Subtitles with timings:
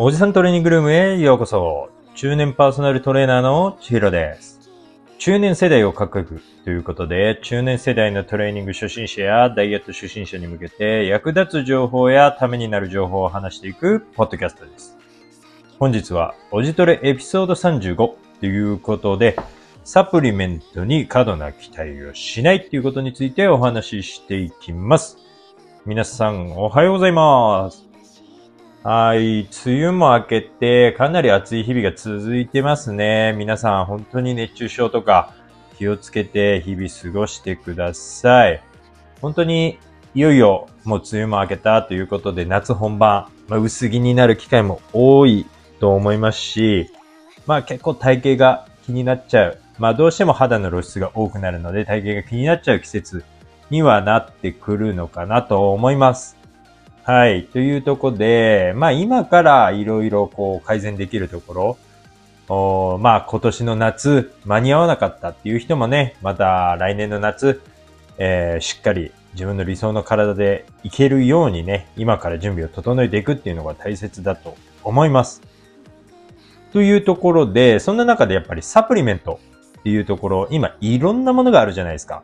[0.00, 1.90] おじさんトレーニングルームへようこそ。
[2.14, 4.70] 中年パーソナルトレーナーの千尋です。
[5.18, 14.96] 中年世代をかっこよくということで、中年世代のトレーニング初心者やダイエット初心者に向けて役立つ情報やためになる情報を話していくポッドキャストです。
[15.80, 17.96] 本日はおじトレエピソード35
[18.38, 19.34] ということで、
[19.82, 25.18] サプリメントに過度な期待をしないということについてお話ししていきます。
[25.86, 27.87] 皆さんおはようございます。
[28.84, 29.40] はい。
[29.40, 33.34] 梅雨も明けて、かなり暑い日々が続いてますね。
[33.36, 35.34] 皆さん、本当に熱中症とか
[35.76, 38.62] 気をつけて日々過ごしてください。
[39.20, 39.78] 本当に、
[40.14, 45.46] いよいよもう梅雨も明けたということで、夏本番、まあ、薄着になる機会も多い
[45.80, 46.88] と思いますし、
[47.46, 49.58] まあ結構体型が気になっちゃう。
[49.78, 53.24] まあどうしても肌の露出が多くなるので、体型が気になっちゃう季節
[53.70, 56.37] にはなってくるのかなと思います。
[57.08, 57.46] はい。
[57.46, 61.78] というとこで、まあ今からいろいろこう改善できるところ、
[62.50, 67.62] おまあ今年の夏間に合わなかったっていう人もね、また来年の夏、
[68.18, 75.40] えーしっかり自分の理想の体でいけるようにね、今から準備を整えていくっていうのが大切だと思います。
[76.74, 79.40] というところで、そんな中でやっぱりサプリメント
[79.78, 82.22] っていうところ、今いろんなものがあるじゃないですか。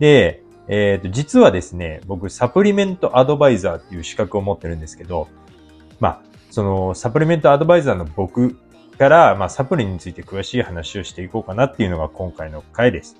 [0.00, 5.28] で、えっ、と、実はですね、僕、サプリメントアドバイザーっていう資格を持ってるんですけど、
[5.98, 8.56] まあ、その、サプリメントアドバイザーの僕
[8.98, 13.16] から、まあ、サプリについて詳しい話をしていこうかなっていうのが今回の回です。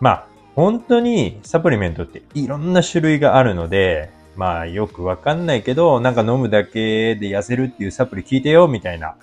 [0.00, 9.16] まあ、本当にサプリメントっていろんな種類があるので、まあ、よくわかんないけど、なんか飲むだけで痩せるっていうサプリ聞いてよ、みたいな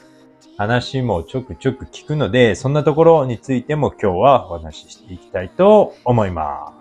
[0.58, 6.78] 話もちょくちょく聞くので、そんなところについても今日はお話ししていきたいと思います。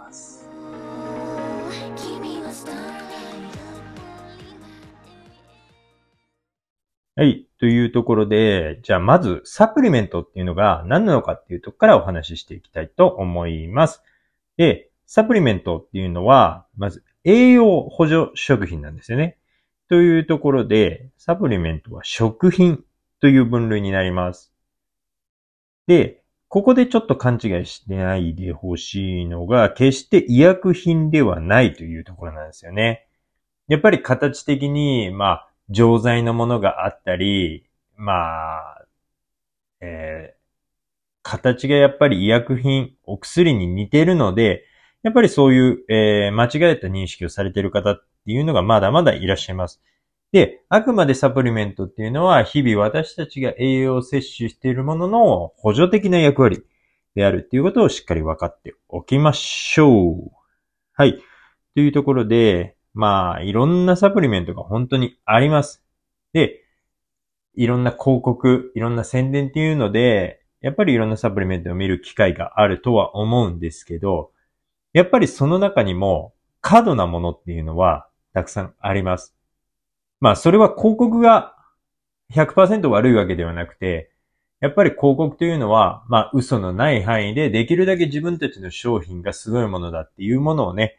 [7.18, 7.48] はい。
[7.58, 14.04] というところで、じゃあまずサプリメントっていうのが何なのかっていうとこからお話ししていきたいと思います。
[14.56, 19.36] で、サプリメントっていうのは、まず栄養補助食品なんですよね。
[19.88, 22.84] というところで、サプリメントは食品
[23.18, 24.52] という分類になります。
[25.88, 33.08] で、ここでちょっと勘違いしてないでほしいのが、決して医薬品ではないというところなんですよね。
[33.66, 38.86] やっぱり形的に、まあ、錠剤のものがあったり、まあ、
[39.80, 40.38] えー
[41.22, 44.64] 形がやっぱり医薬品、お薬に似てるので、
[45.02, 49.80] やっぱりそういう、えー間違えた認識をされている方っていうのがまだまだいらっしゃいます。
[50.32, 56.62] で、あくまでサプリメントっていうのは、日々私たちが栄養を摂取しているものの補助的な役割
[57.14, 60.30] であるっていうことをしっかり分かっておきましょう。
[60.94, 61.18] はい。
[61.74, 65.82] というところで、まあ、いろんなサプリメントが本当にあります。
[66.32, 66.64] で、
[67.54, 74.32] いろんな広告、いろんな宣伝っていうので、やっぱりいろんなサプリメントを見る機会があるとは思うんですけど、
[74.92, 79.34] やっぱりその中にも過度なものっていうのはたくさんあります。
[80.20, 81.56] まあ、それは広告が
[82.32, 84.10] 100%悪いわけではなくて、
[84.60, 90.96] やっぱり広告というのは、まあ、嘘のない範囲でできるだけ自分たちの商品がすごいものだっていうものをね、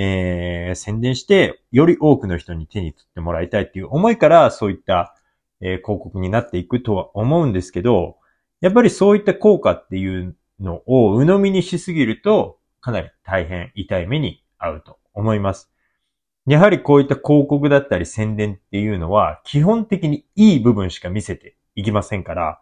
[0.00, 5.16] えー宣伝して、より多くの人に手に取ってもらいたいっていう思いから、そういった、
[5.60, 8.16] えー広告になっていくとは思うんですけど、
[8.60, 15.70] やっぱりそういった効果っていうのを鵜呑みにしすぎると、かなり大変痛い目に遭うと思います。
[16.46, 22.60] やはりこういった広告だったり宣伝っていうのは、基本的にいい部分しか見せていきませんから、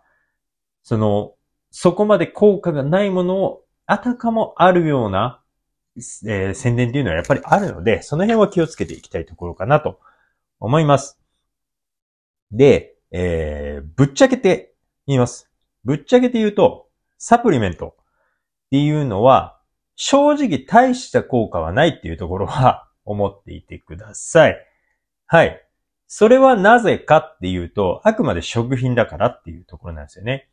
[0.82, 1.34] その、
[1.70, 5.41] そこまで効果がないものを、あたかもあるような、
[5.96, 10.00] えー宣伝っていうのはやっぱりあるので、その辺は気をつけていきたいところかなと
[10.60, 11.18] 思います。
[12.50, 14.74] で、えーぶっちゃけて
[15.06, 15.50] 言います。
[15.84, 18.04] ぶっちゃけて言うと、サプリメントっ
[18.70, 19.60] ていうのは、
[19.94, 24.56] 正直大した効果はないっていうところは 思っていてください。
[25.26, 25.62] はい。
[26.09, 30.48] それはなぜかっていうと、あくまで食品だからっていうところなんですよね。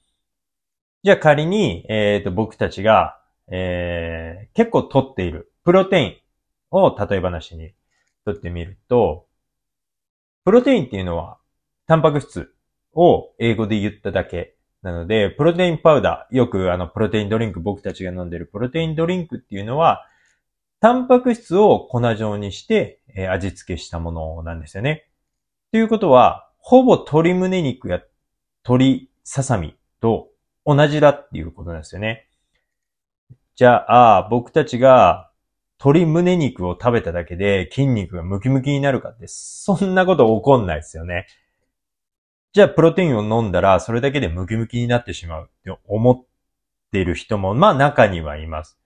[1.03, 3.19] じゃあ仮に、えっ、と、僕たちが、
[3.51, 6.16] えー結構取っているプロテイン
[6.72, 7.74] を例え話に
[8.25, 9.25] 取ってみると、
[10.45, 11.38] プロテインっていうのは、
[11.88, 12.54] タンパク質
[12.94, 20.06] を英語で言っただけなので、プロテインパウダー、よくあの、プロテインドリンク、僕たちが飲んでるプロテインドリンクっていうのは、
[20.81, 25.07] タンパク質を粉状にして、えー味付けしたものなんですよね。
[25.72, 28.01] ということは、ほぼ鶏胸肉や
[28.66, 30.30] 鶏ささみと
[30.66, 32.28] 同じだっていうことなんですよね。
[33.55, 35.31] じゃあ、僕たちが
[35.79, 41.27] 鶏胸肉を食べただけで筋肉がムキムキになるかって、そんなこと起こんないですよね。
[42.53, 46.23] じゃあプロテインを飲んだらそれだけでムキムキになってしまうって思っ
[46.91, 48.79] ている人も、まあ中にはいます。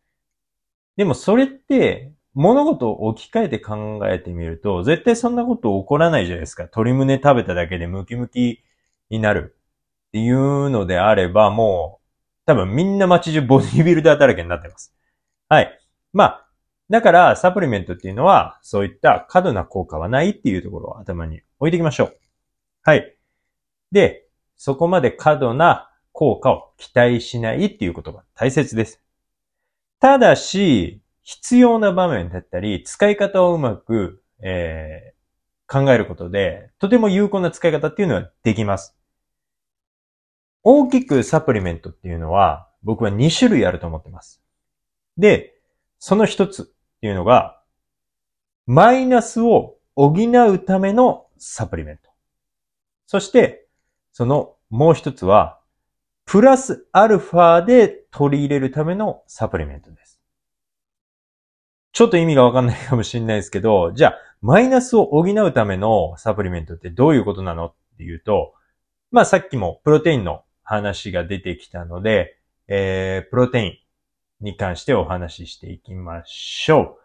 [0.96, 6.64] でもそれって物事を置き換えて考えてみると、絶対そんなこと起こらないじゃないですか。
[6.64, 8.64] 鶏胸食べただけでムキムキ
[9.10, 9.56] になる
[10.08, 12.07] っていうのであれば、もう
[12.48, 14.94] 多分みんな街中ボディビルダーだらけになってます。
[15.50, 15.80] はい。
[16.14, 16.48] まあ、
[16.90, 22.18] だからサプリメントっていうのはそういった過度な効果はないっていうところを頭に置いていきましょう。
[22.84, 23.16] はい。
[23.92, 29.02] で、そこまで過度な効果を期待しないっていうことが大切です。
[30.00, 35.18] ただし、必要な場面だったり、使い方をうまく、えー
[35.70, 38.97] 考えることで、とても有効な使い方っていうのはできます。
[40.64, 44.42] 大きくサプリメントっていうのは、僕は2種類あると思ってます。
[45.18, 45.54] で、
[46.00, 46.66] その一つっ
[47.02, 47.62] ていうのが、
[48.66, 52.10] マイナスを補うためのサプリメント。
[53.06, 53.68] そして、
[54.12, 55.60] そのもう一つは、
[56.26, 60.20] プラスアルファで取り入れるためのサプリメントです。
[61.94, 68.54] ちょっと意味がわかんないかもしれないですけど、じゃあ、マイナスを補うためのサプリメントってどういうことなのっていうと、
[69.10, 72.38] まあさっきもプロテインの話が出てきたので、
[72.68, 73.68] えー、プロテイ
[74.42, 77.00] ンに関してお話ししていきましょ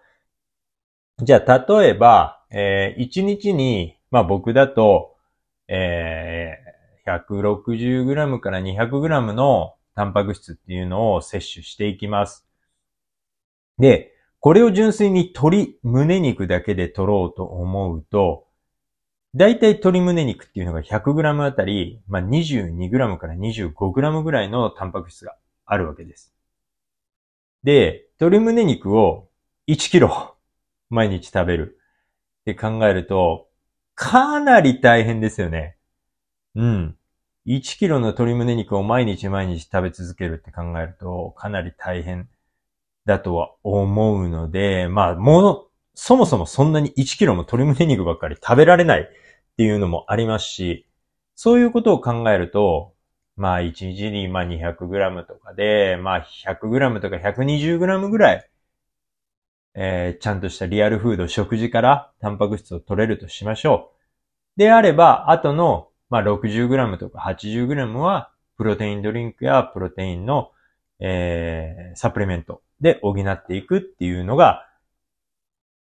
[1.20, 1.24] う。
[1.24, 5.14] じゃあ、例えば、えー、1日に、まあ僕だと、
[5.68, 12.44] えー、160g から 200g のタンパク質っていうのを摂取していきます。
[13.78, 18.48] で、これを純粋に鶏胸肉だけで取ろうと思うと、
[19.34, 26.34] だいたい鶏胸肉っていうのが 100g あたり、まあ、22g から 25g ぐらいのタンパク質があるわけです。
[27.64, 29.28] で、鶏胸肉を
[29.68, 30.32] 1kg
[30.90, 31.78] 毎日食べる
[32.42, 33.48] って考えると、
[33.94, 35.76] かなり大変ですよね。
[36.54, 36.96] うん。
[37.46, 42.28] 1キロの鶏胸肉を毎日毎日食べ続けるって考えると、かなり大変
[43.06, 45.64] だとは思うので、まあ、もの、
[45.94, 49.08] そもそもそんなに1キロも鶏胸肉ばっかり食べられない
[49.52, 50.86] っていうのもありますし、
[51.34, 52.94] そういうことを考えると、
[53.36, 58.50] まあ、1日にまあ 200g とかで、まあ 100g とか 120g ぐらい、
[59.74, 63.92] えーちゃんとしたリアルフード、食事からタンパク質を取れるとしましょ
[64.56, 64.60] う。
[64.60, 70.52] であれば、あとの、まあ 60g とか 80g は、プロテインドリンクやプロテインの、
[71.00, 74.66] えーサプリメントで補っていくっていうのが、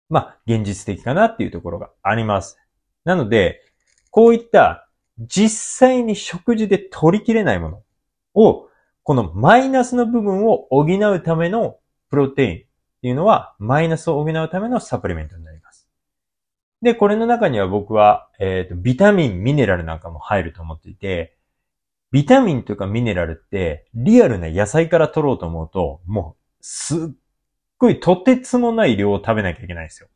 [0.10, 2.58] まあ、現実的かなっていうところがあります。
[3.04, 3.62] なので、
[4.10, 5.50] こういった実
[5.90, 7.84] 際に食事で取りきれないもの
[8.34, 8.68] を、
[9.04, 11.78] このマイナスの部分を補うための
[12.10, 12.60] プロテインっ
[13.02, 15.88] ていうのは、マイナスを補うためのサプリメントになります。
[16.82, 21.38] で、これの中には僕は、えっ、と、ビタミン、ミネラルなんかも入ると思っていて、
[22.12, 27.10] ビタミンとかミネラルって、リアルな野菜から取ろうと思うと、もう、すっ
[27.78, 30.10] ごいとてつもない量を食べなきゃいけないんですよ。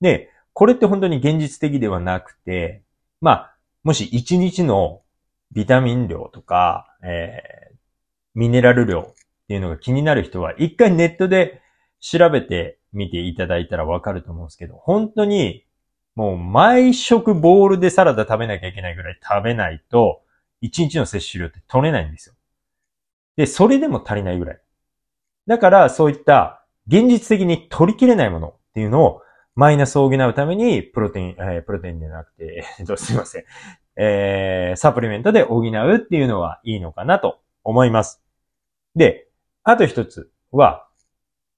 [0.00, 2.82] で、これって本当に現実的ではなくて、
[3.20, 5.02] まあ、もし1日の
[5.52, 7.76] ビタミン量とか、えー、
[8.34, 9.14] ミネラル量っ
[9.48, 11.60] ていうのが気になる人は、一回ネットで
[12.00, 15.64] 調べてみていただいたらわかると思うんですけど、本当に、
[16.14, 20.22] もう毎食ボールでサラダ食べなきゃいけないぐらい食べないと、
[20.62, 22.34] 1日の摂取量って取れないんですよ。
[23.36, 24.60] で、それでも足りないぐらい。
[25.46, 29.21] だから、そういった現実的に取りきれないものっていうのを
[29.54, 33.44] マイナスを補うために、プロテイン、えープロテインじゃなくて、えっと、すいません。
[33.96, 38.22] えー、サプリメントで補うっていうのはいいのかなと思います。
[38.96, 39.28] で、
[39.62, 40.86] あと一つは、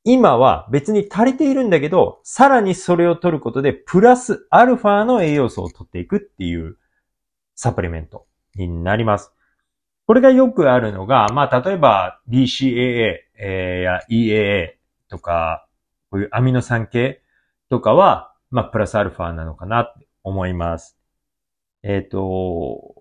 [0.03, 6.77] 今は別に足りているんだけど、さらにそれを取ることで、プラスアルファの栄養素を取っていくっていう
[7.55, 9.33] サプリメントになります。
[10.07, 14.73] これがよくあるのが、まあ、例えば BCAA、えーや EAA
[15.09, 15.67] とか、
[16.11, 17.24] こういうアミノ酸系
[17.75, 20.97] とかは、まあ、プラスアルファなのかなって思います。
[21.83, 22.95] えっ、と、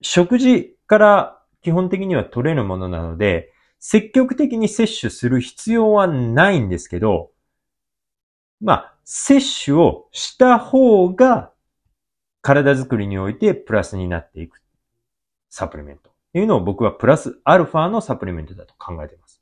[0.00, 7.30] 食事から基本的には取れるものなので、積極的に摂取する必要はないんですけど、
[8.58, 11.52] まあ、摂取をした方が
[12.40, 14.62] 体づくりにおいてプラスになっていく
[15.50, 19.39] サプリメントっていうのを僕はプラスアルファのサプリメントだと考えています。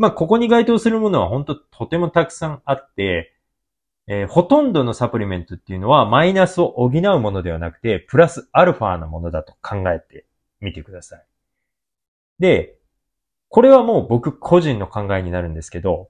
[0.00, 3.34] まあ、ここに該当するものは本当とてもたくさんあって、
[4.06, 10.24] えーほとんどのサプリメントっていうのはマイナスを補うものではなくて、プラスアルファなものだと考えて
[10.58, 11.26] みてください。
[12.38, 12.78] で、
[13.50, 16.08] これはもう僕個人の考えになるんですけど、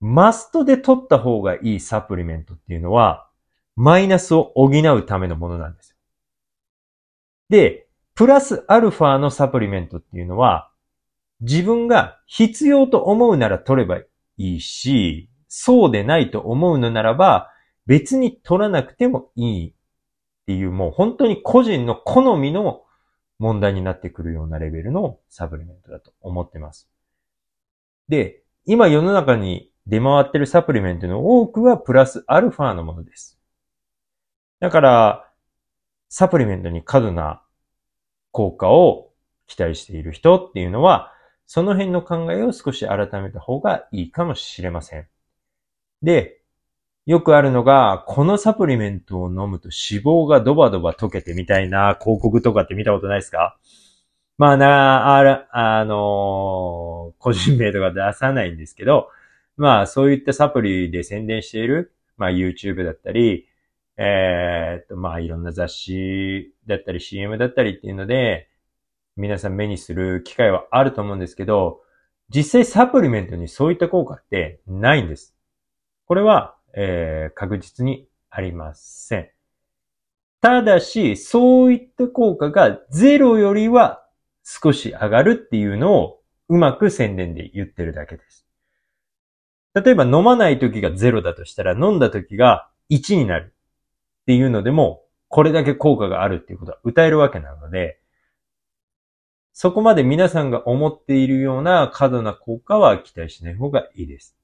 [0.00, 3.28] マストで取った方がいいサプリメントっていうのは、
[3.76, 5.96] マイナスを補うためのものなんですよ。
[7.50, 10.67] で、プラスアルファのサプリメントっていうのは、
[11.40, 13.98] 自分が必要と思うなら取れば
[14.36, 17.50] いいし、そうでないと思うのならば、
[17.86, 19.72] 別に取らなくてもいいっ
[20.46, 22.82] ていう、もう本当に個人の好みの
[23.38, 26.88] 問題になってくるようなレベルのサプリメントだと思ってます。
[28.08, 33.38] で、今世の中に出回ってるサプリメントの多くはプラスアルファのものです。
[34.60, 35.30] だから、
[36.10, 37.42] サプリメントに過度な
[38.32, 39.12] 効果を
[39.46, 41.12] 期待している人っていうのは、
[41.48, 45.06] その辺の考えを少し改めた方がいいかもしれません。
[46.02, 46.42] で、
[47.06, 53.58] よくあるのが、このサプリメントを飲むと脂肪がドバドバ溶けてみたいな広告とかって見たことないですか？
[54.36, 59.08] まあな、あら、あの個人名とか出さないんですけど、
[59.56, 63.48] まあそういったサプリで宣伝している、まあ YouTube だったり、
[63.96, 68.48] えーっと、まあいろんな雑誌だったり CM だったりっていうので、
[69.18, 71.80] 皆さん目にする機会はあると思うんですけど、
[72.28, 75.34] 実際サプリメントにそういった効果ってないんです。
[76.06, 79.30] これは、えー確実にありません。
[80.40, 84.04] ただし、そういった効果がゼロよりは
[84.44, 88.46] 少し上がるっていうのをうまく宣伝で言ってるだけです。
[89.74, 93.52] 例えば飲まない時がゼロだとしたら飲んだ時が1になる
[94.22, 98.00] っていうのでも、これだけ効果があるっていうことは歌えるわけなので、
[99.60, 104.36] そこまで皆さんが思っているような過度な効果は期待しない方がいいです。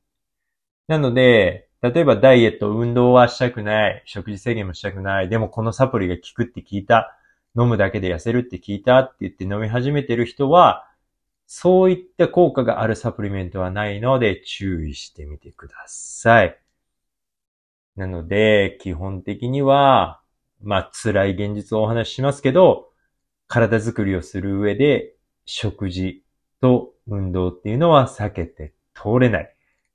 [0.89, 7.17] なので、例えばダイエット、運動はしたくない、食事制限もしたくない、でもこのサプリが効くって聞いた、
[7.57, 10.85] 飲むだけで痩せるって聞いたって言って飲み始めてる人は、
[11.47, 16.59] そういった効果があるサプリメントはないので注意してみてください。
[17.95, 20.21] なので、基本的には、
[20.61, 22.91] まあ辛い現実をお話ししますけど、
[23.55, 25.15] 体づくりをする上で、
[25.47, 26.25] 食事
[26.61, 29.47] と運動っていうのは避けて通れないっ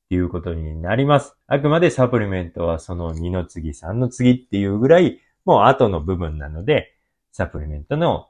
[0.07, 1.35] ていうことになります。
[1.45, 6.93] あくまでサプリメントはその2の次、3の次っていうぐらい、もう後の部分なので、
[7.33, 8.29] サプリメントの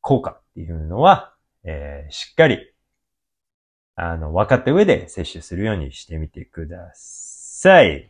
[0.00, 2.72] 効果っていうのは、えーしっかり、
[3.94, 8.08] あの、分かった上で摂取するようにしてみてください。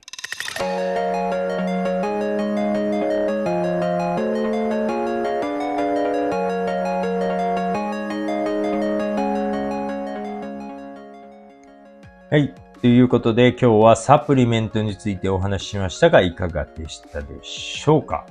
[12.29, 12.53] はい。
[12.83, 18.27] ということで今日はサプリメントについてお話ししましたがいかがでしたでしょうか？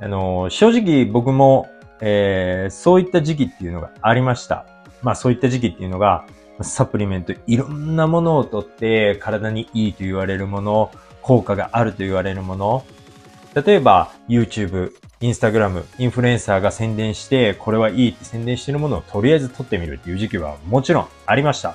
[0.00, 1.68] あの、正直僕も、
[2.00, 4.66] えーそういった時期っていうのがありました。
[5.02, 6.24] まあそういった時期っていうのが
[6.60, 12.84] サプリメントいろんなものをとって体にいいと言われるもの、効果があると言われるもの、
[13.56, 21.74] 例えば YouTube、Instagram、インフルエンサーが宣伝してこれはいいって宣伝してるものをとりあえず取ってみるっていう時期はもちろんありました。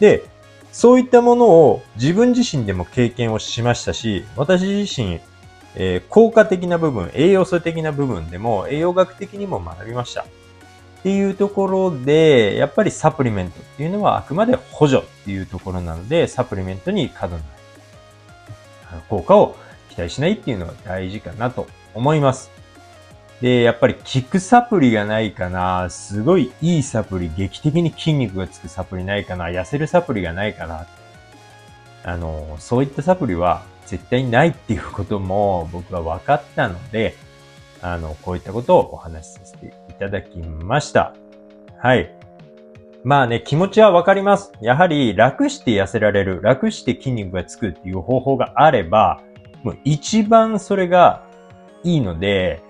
[0.00, 0.24] で、
[0.72, 5.20] そういったものを自分自身でも経験をしましたし、私自身、
[5.74, 10.22] えー効果的な部分、栄養素的な部分でも栄養学的にも学びました。
[10.22, 17.42] っていうところで、やっぱりサプリメントっていうのはあくまで補助っていうところなので、サプリメントに過度な
[18.90, 19.56] あの効果を
[19.90, 22.57] 期待しないっていうのは大事かなと思います。
[23.40, 30.86] で、やっぱり効くサプリがないかな、すごいいいサプリ、劇的に筋肉がつくサプリないかな、痩せるサプリがないかな。
[32.04, 37.14] あの、そういったサプリは絶対ないっていうことも僕は分かったので、
[37.80, 41.14] あの、こういったことをお話しさせていただきました。
[41.78, 42.12] はい。
[43.04, 44.52] まあね、気持ちはわかります。
[44.60, 49.20] やはり楽して痩せられる、楽して筋肉がつくっていう方法があれば、
[49.62, 51.22] もう一番それが
[51.84, 52.60] いいので、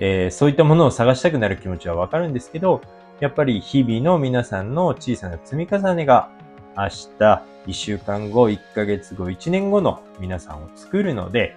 [0.00, 2.80] えーそういったものを探したくなる気持ちはわかるんですけど、
[3.20, 6.30] やっぱり日々の皆さんの小さな積み重ねが
[6.76, 11.56] 明日、1週間後、1ヶ月後、1年後の皆さんを作るので、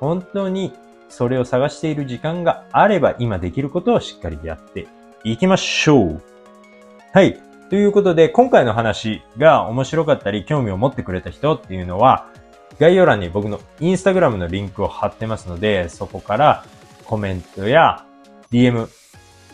[0.00, 0.72] 本当に
[1.08, 4.86] それを探している時間があれば今できることをしっかりやって
[5.24, 6.22] いきましょう。
[7.12, 7.40] はい。
[7.70, 12.28] ということで、今回の話が面白かったり、興味を持ってくれた人っていうのは、
[12.78, 16.64] 概要欄に僕のインスタグラムのリンクを貼ってますので、そこから
[17.08, 18.04] コメントや
[18.52, 18.86] DM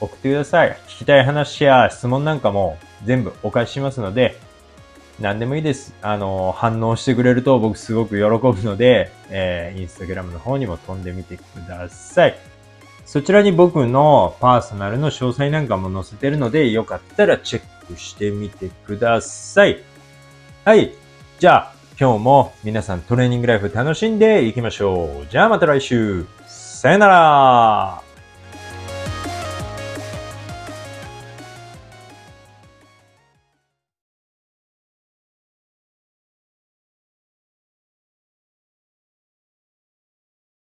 [0.00, 0.76] 送ってください。
[0.88, 4.36] 聞きたい話や質問なんかも全部お返ししますので、
[5.20, 5.94] 何でもいいです。
[6.02, 12.34] あの、反応してくれると僕すごく喜ぶので、えー、インスタグラムの方にも飛んでみてください。
[13.06, 19.80] そちらに僕のパーソナルの詳細なんかも載せてるので、よかったらチェックしてみてください。
[20.64, 20.92] はい。
[21.38, 25.26] じゃあ、今日も皆さんトレーニングライフ楽しんでいきましょう。
[25.30, 26.26] じゃあまた来週。
[26.84, 28.03] さよなら